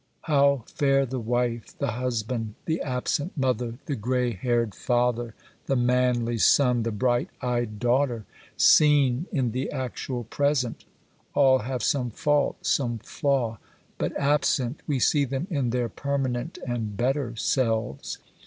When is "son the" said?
6.39-6.89